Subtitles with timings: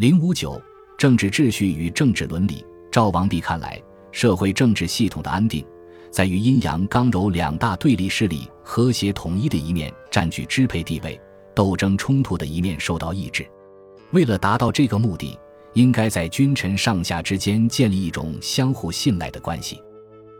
[0.00, 0.58] 零五九，
[0.96, 2.64] 政治秩序与政治伦理。
[2.90, 3.78] 赵王帝看来，
[4.12, 5.62] 社会政治系统的安定，
[6.10, 11.20] 在于阴阳刚柔两大对立势力和谐统一的一面占据支配地位，
[11.54, 13.46] 斗争冲突的一面受到抑制。
[14.12, 15.38] 为了达到这个目的，
[15.74, 19.82] 应该在君臣上下之间建立一种相互信赖的关系。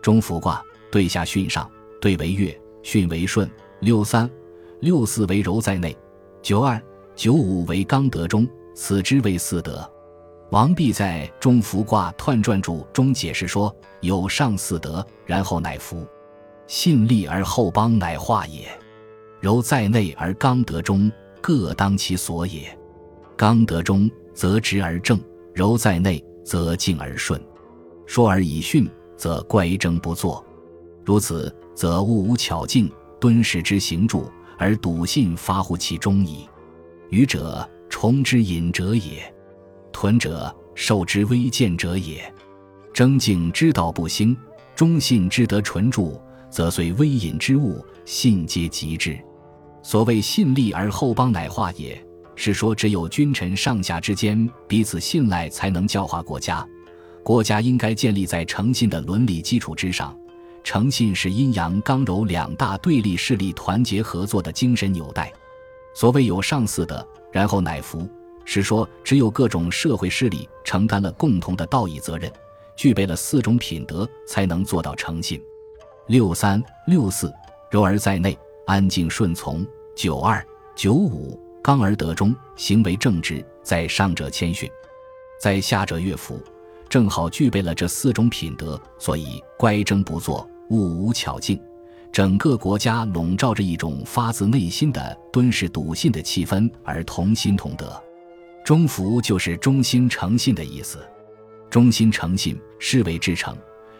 [0.00, 1.70] 中孚卦对下巽上，
[2.00, 3.46] 兑为月，巽为顺，
[3.80, 4.30] 六三、
[4.80, 5.94] 六四为柔在内，
[6.40, 6.82] 九二、
[7.14, 8.48] 九五为刚得中，
[8.82, 9.86] 此之谓四德。
[10.52, 16.08] 王弼在《中孚卦彖传注》中解释说：“有上四德，然后乃孚。
[16.66, 18.66] 信立而后邦，乃化也。
[19.38, 22.74] 柔在内而刚得中，各当其所也。
[23.36, 25.18] 刚得中，则直而正；
[25.52, 27.38] 柔在内，则静而顺。
[28.06, 30.42] 说而以训，则乖争不作。
[31.04, 34.24] 如此，则物无巧劲，敦实之行助，
[34.56, 36.48] 而笃信发乎其中矣。
[37.10, 39.22] 愚者，崇之隐者也。”
[39.92, 42.32] 屯者，受之微见者也。
[42.94, 44.34] 争竞之道不兴，
[44.74, 49.18] 忠信之德纯著，则虽微隐之物，信皆极之。
[49.82, 52.02] 所谓信立而后邦，乃化也。
[52.34, 56.66] 是说，只有君臣上下之间彼此信赖，才能教化国家。
[57.22, 60.16] 国家应该建立在诚信的伦理基础之上。
[60.64, 65.30] 诚信是阴阳刚柔两大对立势力团结合作的精神纽带。
[65.94, 68.08] 所谓有上四德，然后乃服。
[68.44, 72.32] 是说，只有各种社会势力承担了共同的道义责任，
[72.74, 75.40] 具备了四种品德，才能做到诚信。
[76.08, 77.32] 六三六四，
[77.70, 80.44] 柔而在内，安静顺从；九二
[80.74, 84.68] 九五，刚而得中，行为正直，在上者谦逊，
[85.40, 86.40] 在下者乐服，
[86.88, 91.60] 正好具备了这四种品德，所以乖争不作，物无巧劲。
[92.12, 98.02] 整个国家笼罩着一种发自内心的敦实笃信的气氛，而同心同德。
[98.64, 100.98] 忠服就是忠心诚信的意思，
[101.70, 103.56] 忠心诚信是为至诚，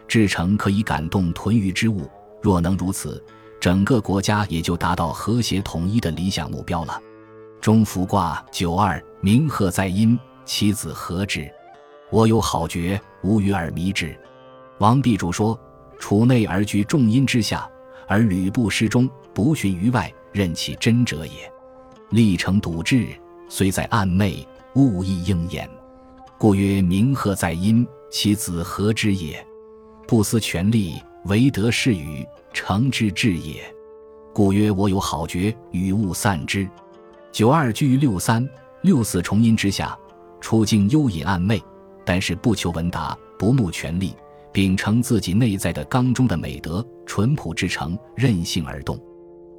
[0.09, 2.09] 至诚可以感动屯于之物。
[2.43, 3.23] 若能如此，
[3.61, 7.01] 整个国家也就达到和谐统一的理想目标了。
[7.61, 11.49] 中孚卦九二，鸣鹤在阴，其子何之？
[12.11, 14.19] 我有好觉，无与尔迷之。
[14.79, 15.59] 王弼注说：
[15.99, 17.71] 处内而居重阴之下，
[18.11, 21.51] 而吕布失中，不逊于外，任其真者也。
[22.11, 23.07] 立成笃志，
[23.49, 24.45] 虽在暗昧。
[24.75, 25.69] 勿亦应焉，
[26.39, 29.45] 故曰：鸣鹤在阴，其子何之也？
[30.07, 30.95] 不思权力，
[31.25, 33.63] 唯得是与，成之至也。
[34.33, 36.69] 故曰：我有好觉，与物散之。
[37.33, 38.49] 九二居于六三、
[38.83, 39.99] 六四重阴之下，
[40.41, 41.61] 处境幽隐暗昧，
[42.05, 44.15] 但是不求闻达，不慕权力，
[44.53, 48.97] 秉承自己内在的刚中的美德，淳朴之诚，任性而动。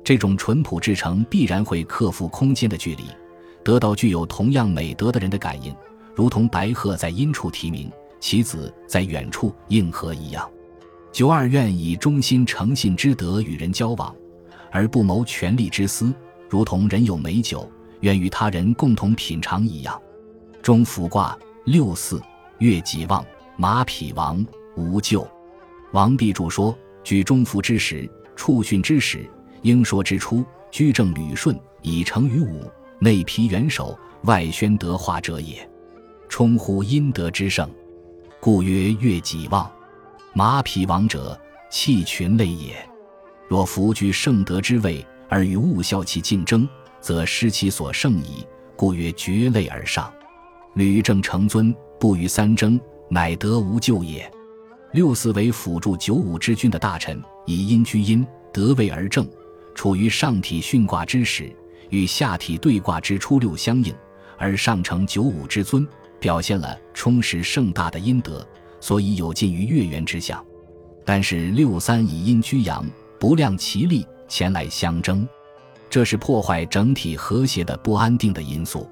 [0.06, 3.03] 这种淳朴之诚，必然会克服空间的距离。
[3.62, 5.75] 得到具有同样美德的人的感应，
[6.16, 7.91] 如同白鹤在阴处啼鸣，
[8.22, 10.50] 其子在远处应和一样。
[11.12, 14.16] 九二愿以忠心诚信之德与人交往，
[14.72, 16.13] 而不谋权力之私，
[16.50, 17.69] 如同人有美酒，
[18.00, 20.01] 愿与他人共同品尝一样。
[20.62, 22.22] 中孚卦六四，
[22.59, 23.25] 月己旺，
[23.57, 24.41] 马匹亡，
[24.78, 25.28] 无咎。
[25.91, 26.73] 王弼注说：
[27.03, 29.29] 举中孚之时，处训之时，
[29.62, 32.69] 应说之初，居正履顺，以成于武。
[33.00, 35.67] 内披元首，外宣德化者也，
[36.29, 37.69] 冲乎阴德之盛，
[38.39, 39.69] 故曰越己旺。
[40.34, 41.39] 马匹亡者，
[41.72, 42.75] 弃群类也。
[43.47, 46.69] 若弗居圣德之位，而与物效其竞争，
[47.00, 48.45] 则失其所胜矣。
[48.75, 50.13] 故曰绝类而上。
[50.75, 52.79] 吕正成尊，不与三争，
[53.09, 54.31] 乃得无咎也。
[54.94, 59.25] 六四为辅助九五之君的大臣，以阴居阴，得位而正，
[59.74, 61.52] 处于上体巽卦之时。
[61.90, 63.94] 与下体对卦之初六相应，
[64.38, 65.85] 而上承九五之尊，
[66.22, 68.47] 表现了充实盛大的阴德，
[68.80, 70.41] 所以有近于月圆之象。
[71.03, 72.85] 但是六三以阴居阳，
[73.19, 75.28] 不量其力，前来相争，
[75.90, 78.90] 这是破坏整体和谐的不安定的因素。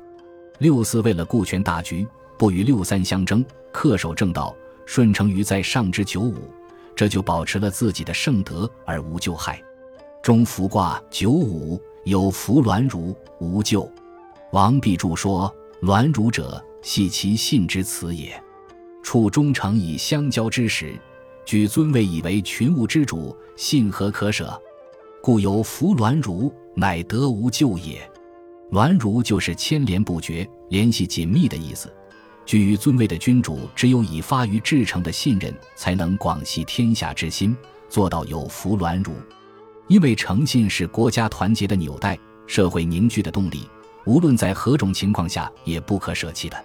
[0.58, 2.06] 六四为了顾全大局，
[2.38, 4.54] 不与六三相争，恪守正道，
[4.92, 6.50] 顺承于在上之九五，
[6.96, 9.62] 这就保持了自己的圣德而无咎害。
[10.24, 11.80] 中孚卦九五。
[12.06, 13.88] 有孚鸾如无咎。
[14.52, 15.54] 王弼注说
[15.84, 18.42] ：“鸾如者，系其信之辞也。
[19.04, 20.98] 处忠诚以相交之时，
[21.46, 24.60] 举尊位以为群物之主，信何可舍？
[25.22, 28.10] 故有孚鸾如，乃得无咎也。
[28.72, 31.94] 鸾如就是牵连不绝、联系紧密的意思。
[32.50, 37.56] 居于尊位的君主，只有以发于至诚的信任，才能广系天下之心，
[37.88, 39.14] 做到有福鸾如。”
[39.88, 42.18] 因为诚信是国家团结的纽带，
[42.48, 43.70] 社会凝聚的动力，
[44.04, 46.58] 无论在何种情况下也不可舍弃的。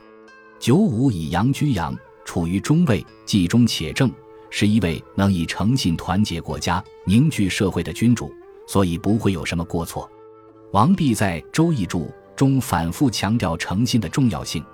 [0.58, 1.94] 九五以阳居阳，
[2.24, 4.10] 处于中位，既中且正，
[4.48, 8.32] 是一位能以诚信团结国家、凝聚社会的君主，
[8.66, 10.10] 所以不会有什么过错。
[10.72, 14.64] 王弼在《周易注》中反复强调诚信的重要性，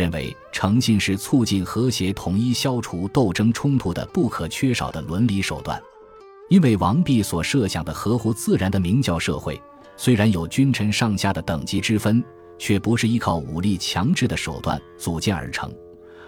[0.00, 5.78] 认为诚信是促进和谐统一、消除斗争冲突的不可缺少的伦理手段。
[6.48, 9.60] 因为王弼所设想的合乎自然的明教社会，
[9.98, 12.24] 虽然有君臣上下的等级之分，
[12.58, 15.70] 却不是依靠武力强制的手段组建而成，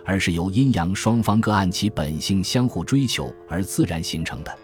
[0.05, 4.55] 而是由阴阳双方各按其本性相互追求而自然形成的。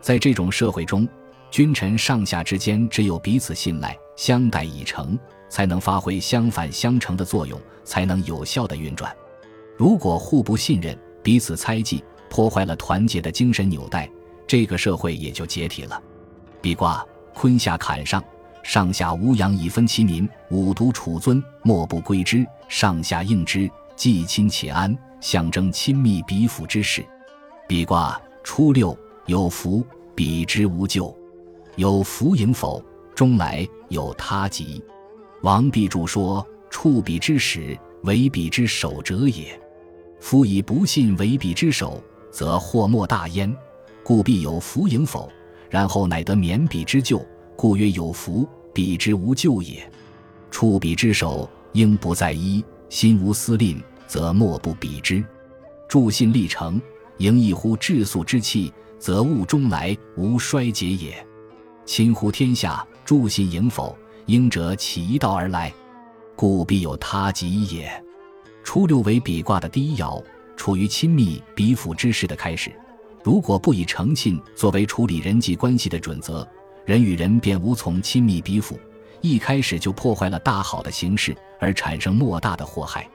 [0.00, 1.06] 在这种社会中，
[1.50, 9.14] 君臣上下之间只有彼此信赖、相待以诚，才能发挥相反相成的作用，才能有效的运转。
[9.76, 14.10] 如果互不信任、彼此猜忌，破坏了团结的精神纽带。
[14.46, 16.00] 这个社会也就解体了。
[16.60, 17.04] 比卦
[17.34, 18.22] 坤下坎上，
[18.62, 20.28] 上下无阳以分其民。
[20.50, 22.46] 五毒处尊，莫不归之。
[22.68, 27.04] 上下应之，既亲且安，象征亲密比辅之事。
[27.68, 28.96] 比卦初六
[29.26, 29.84] 有福，
[30.14, 31.16] 比之无咎。
[31.74, 32.82] 有福迎否？
[33.14, 34.82] 终来有他吉。
[35.42, 39.58] 王弼注说：触彼之始，为彼之首者也。
[40.18, 43.54] 夫以不信为彼之首，则祸莫大焉。
[44.02, 45.30] 故必有福盈否，
[45.68, 47.24] 然后乃得免彼之咎，
[47.54, 49.88] 故曰有福，彼之无咎也。
[50.50, 55.22] 触彼之手，应不在一，心无私吝，则莫不比之。
[55.88, 56.80] 助信立成，
[57.18, 61.24] 盈一乎质素之气，则物终来无衰竭也。
[61.84, 65.72] 亲乎天下，助信盈否，应者起一道而来，
[66.34, 67.90] 故必有他吉也。
[68.64, 70.22] 初六为比卦的第一爻，
[70.56, 72.72] 处于亲密比辅之势的开始。
[73.22, 76.46] 如果不以诚信作为处理人际关系的准则，
[76.84, 78.78] 人与人便无从亲密比附，
[79.20, 83.08] 一开始就破坏了大好的形势，而产生莫大的祸害。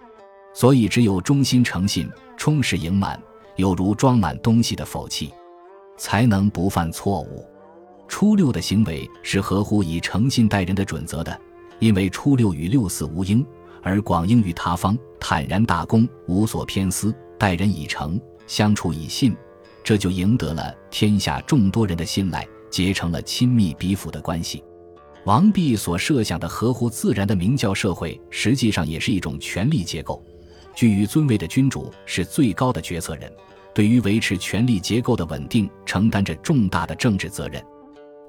[0.54, 3.22] 所以，只有忠心诚信充实盈满，
[3.58, 5.34] 犹如装满东西的否器，
[5.98, 7.46] 才能不犯错误。
[8.12, 11.42] 初六的行为是合乎以诚信待人的准则的，
[11.80, 13.44] 因为初六与六四无应，
[13.82, 19.34] 而广应于他方，坦然大公，无所偏私，待人以诚，相处以信。
[19.82, 24.62] 这就赢得了天下众多人的信赖，结成了亲密比附的关系。
[25.24, 30.22] 王弼所设想的合乎自然的明教社会，实际上也是一种权力结构。
[30.76, 33.32] 居于尊位的君主是最高的决策人，
[33.74, 37.64] 对于维持权力结构的稳定，承担着重大的政治责任。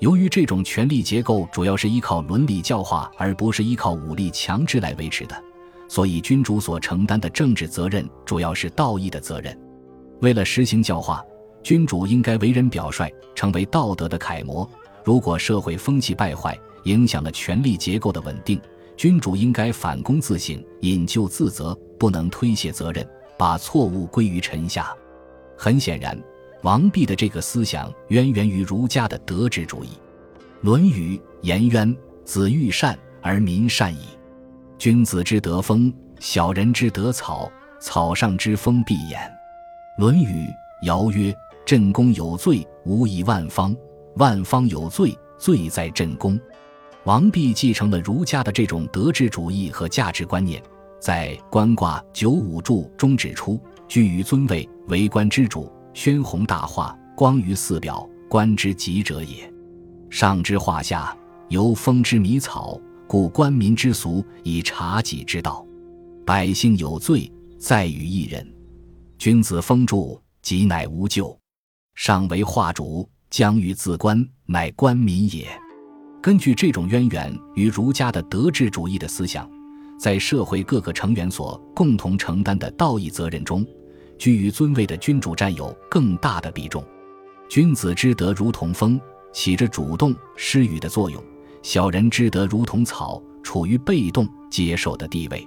[0.03, 5.45] 由于这种权力结构主要是依靠伦理教化，而不是依靠武力强制来维持的，
[5.87, 9.57] 所以君主所承担的政治责任主要是道义的责任。
[10.21, 11.25] 为了实行教化。
[11.63, 14.69] 君主应该为人表率，成为道德的楷模。
[15.05, 18.61] 如果社会风气败坏，影响了权力结构的稳定，
[18.97, 23.09] 君主应该反躬自省，引咎自责，不能推卸责任，
[23.39, 24.93] 把错误归于臣下。
[25.57, 26.21] 很显然，
[26.63, 29.89] 王弼的这个思想渊源于儒家的德治主义。
[30.61, 34.07] 《论语》颜渊：“子欲善而民善矣。
[34.79, 37.51] 君子之德风，小人之德草。
[37.81, 39.17] 草上之风必偃。”
[39.99, 40.47] 《论语》
[40.87, 41.35] 尧曰。
[41.65, 43.73] 朕公有罪，无以万方；
[44.17, 46.39] 万方有罪，罪在朕公。
[47.05, 50.61] 王弼继承了儒家的这种德治主义和价值观念，
[51.01, 59.53] 在《官卦九五注》中指出：“居于尊位，为官之主，宣弘大化，光于四表，官之极者也。
[60.11, 61.17] 上之化下，
[61.49, 65.67] 由风之迷草，故官民之俗以察己之道。
[66.25, 68.47] 百姓有罪，在于一人。
[69.19, 71.39] 君子封助，即乃无咎。”
[71.95, 75.47] 上为化主，将欲自官，乃官民也。
[76.23, 79.51] 根据这种渊源与儒家的德治主义的思想，
[79.99, 83.67] 在社会各个成员所共同承担的道义责任中，
[84.23, 86.85] 居于尊位的君主占有更大的比重。
[87.49, 89.01] 君子之德如同风，
[89.33, 91.21] 起着主动施予的作用；
[91.61, 95.45] 小人之德如同草，处于被动接受的地位。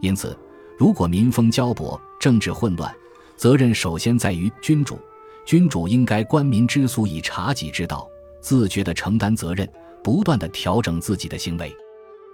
[0.00, 0.38] 因此，
[0.78, 2.94] 如果民风骄薄、政治混乱，
[3.36, 4.96] 责任首先在于君主。
[5.44, 8.06] 君主应该官民之所以察己之道，
[8.40, 9.68] 自觉地承担责任，
[10.04, 11.74] 不断地调整自己的行为。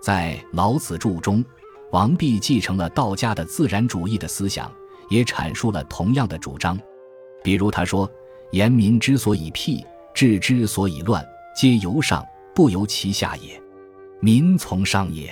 [0.02, 1.42] 在《老子注》中，
[1.90, 4.70] 王弼继承了道家的自然主义的思想，
[5.11, 6.81] 也阐述了同样的主张。
[7.45, 8.11] 比如他说
[8.52, 11.23] ：“言民之所以辟，治之所以乱，
[11.55, 13.61] 皆由上，不由其下也。
[14.21, 15.31] 民从上也。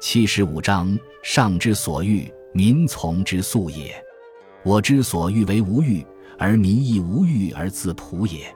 [0.00, 3.92] 七十五章：上之所欲，民从之素也。
[4.62, 6.06] 我之所欲为无欲。”
[6.40, 8.54] 而民亦无欲而自朴也。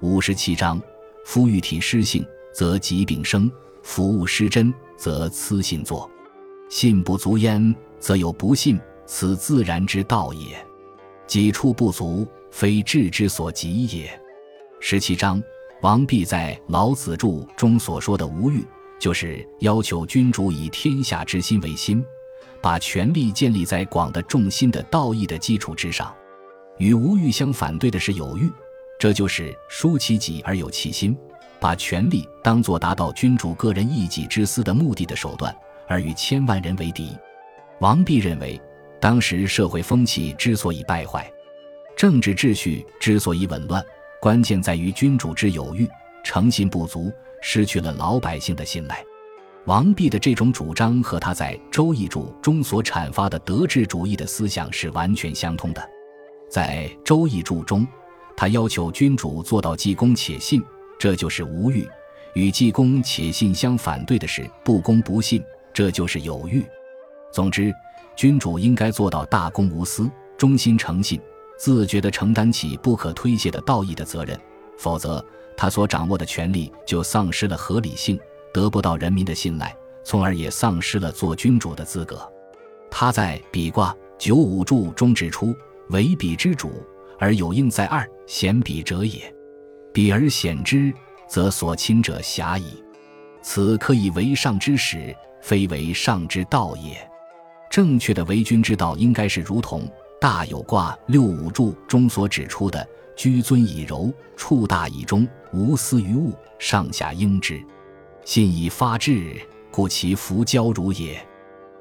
[0.00, 0.82] 五十七章：
[1.24, 3.48] 夫欲体失性，则疾病生；
[3.84, 6.10] 夫物失真，则疵信作。
[6.68, 8.76] 信不足焉，则有不信，
[9.14, 10.56] 此自然之道也。
[11.26, 14.18] 己处不足，非智之所及也。
[14.80, 15.40] 十七章，
[15.82, 18.64] 王弼在《老子注》中所说的“无欲”，
[18.98, 22.02] 就是要求君主以天下之心为心，
[22.62, 26.10] 把权力建立在广的众心的道义的基础之上。
[26.78, 28.50] 与无欲相反对的是有欲，
[28.98, 31.14] 这就是疏其己而有其心，
[31.60, 35.54] 把权力当作达到君主个人一己之私的目的的手段，
[35.86, 37.14] 而与千万人为敌。
[37.78, 38.60] 王弼认为，
[39.02, 41.28] 当时社会风气之所以败坏，
[41.96, 43.84] 政治秩序之所以紊乱。
[44.20, 45.88] 关键在于君主之有欲，
[46.22, 49.04] 诚信不足，失去了老百姓的信赖。
[49.64, 55.90] 王弼的这种主张和他在《周易注》中所阐发的德治主义的思想是完全相通的。
[56.48, 57.84] 在《周易注》中，
[58.36, 60.62] 他要求君主做到既公且信，
[60.96, 61.84] 这就是无欲；
[62.34, 65.42] 与既公且信相反对的是不公不信，
[65.74, 66.64] 这就是有欲。
[67.32, 67.74] 总之，
[68.16, 71.20] 君主应该做到大公无私、忠心诚信。
[71.58, 74.36] 自觉地承担起不可推卸的道义的责任，
[74.76, 75.24] 否则
[75.56, 78.18] 他所掌握的权力就丧失了合理性，
[78.52, 82.28] 得不到人民的信赖，从而也丧失了做君主的资格。
[82.90, 85.54] 他在《比卦九五注》中指出
[85.90, 86.82] ：“为比之主，
[87.16, 89.32] 而有应在二，贤比者也。
[89.92, 90.92] 比而显之，
[91.28, 92.82] 则所亲者狭矣。
[93.40, 97.08] 此可以为上之始，非为上之道也。
[97.72, 102.86] 正确的为君之道，应该是如同。”大有卦六五注中所指出的
[103.16, 107.60] “居尊以柔，处大以忠，无私于物，上下应之。
[108.24, 109.34] 信以发志，
[109.70, 111.18] 故其福交如也。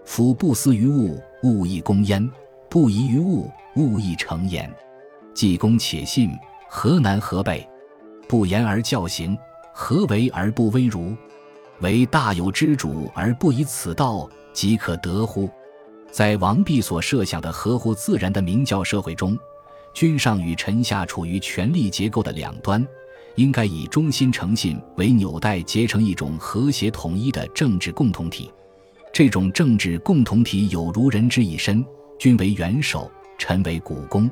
[0.05, 2.27] 夫不思于物，物亦攻焉；
[2.67, 4.73] 不疑于物，物亦成焉。
[5.35, 6.31] 既公且信，
[6.67, 7.67] 何难何备？
[8.27, 9.37] 不言而教行，
[9.71, 11.15] 何为而不威如？
[11.81, 15.47] 为大有之主而不以此道，即可得乎？
[16.11, 19.37] 在王弼所设想的合乎自然的明教社会中，
[19.93, 22.85] 君上与臣下处于权力结构的两端，
[23.35, 28.51] 应该以忠心诚信为纽带，结成一种和谐统一的政治共同体。
[29.13, 31.83] 这种政治共同体有如人之以身，
[32.19, 34.29] 君为元首，臣为股肱，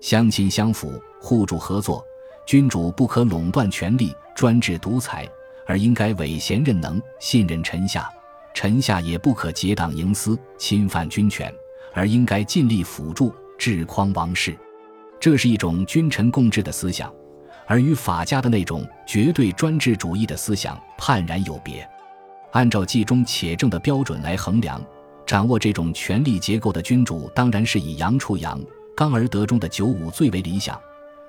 [0.00, 2.04] 相亲相辅，互助合作。
[2.46, 5.26] 君主不可垄断权力，专制独裁，
[5.66, 8.08] 而应该委贤任能，信任臣下。
[8.54, 11.52] 臣下也不可结党营私，侵犯军权，
[11.92, 14.56] 而应该尽力辅助治匡王室。
[15.20, 17.12] 这是一种君臣共治的思想，
[17.66, 21.86] 而与法家的那种绝对专制主义的思想判然有别。
[22.52, 24.80] 按照既忠且正的标准来衡量，
[25.26, 28.60] 掌握这种权力结构的君主，当然是以阳处阳、
[28.96, 30.80] 刚而得中的九五最为理想。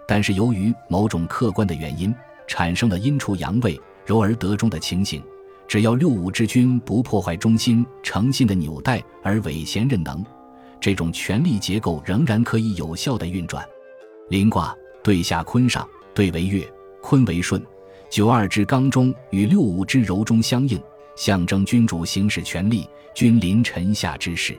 [0.08, 2.14] 但是由于某种客观的原因，
[2.46, 5.24] 产生了阴处阳位、柔而得中的情形。
[5.68, 10.24] 只要六五之君不破坏忠心诚信的纽带而委贤任能，
[10.80, 13.68] 这种权力结构仍然可以有效的运转。
[14.30, 16.68] 临卦对下坤上，对为月，
[17.02, 17.64] 坤为顺，
[18.10, 20.82] 九二之刚中与六五之柔中相应，
[21.16, 24.58] 象征君主行使权力，君临臣下之事。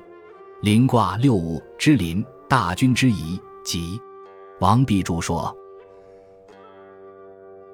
[0.62, 4.00] 临卦六五之临，大君之仪，吉。
[4.60, 5.54] 王弼注说。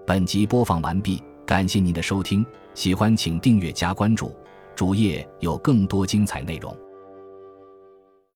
[0.04, 2.44] 本集播放完毕，感谢您的收听。
[2.74, 4.34] 喜欢请订阅加关注，
[4.74, 6.76] 主页有更多精彩内容。